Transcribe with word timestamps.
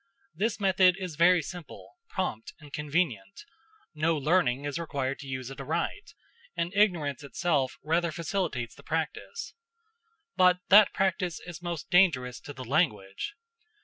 This 0.33 0.59
method 0.59 0.97
is 0.97 1.15
very 1.15 1.43
simple, 1.43 1.93
prompt, 2.09 2.53
and 2.59 2.73
convenient; 2.73 3.45
no 3.93 4.17
learning 4.17 4.65
is 4.65 4.79
required 4.79 5.19
to 5.19 5.27
use 5.27 5.51
it 5.51 5.61
aright, 5.61 6.15
and 6.57 6.73
ignorance 6.75 7.23
itself 7.23 7.77
rather 7.83 8.11
facilitates 8.11 8.73
the 8.73 8.81
practice; 8.81 9.53
but 10.35 10.57
that 10.69 10.91
practice 10.91 11.39
is 11.45 11.61
most 11.61 11.91
dangerous 11.91 12.39
to 12.39 12.51
the 12.51 12.65
language. 12.65 13.35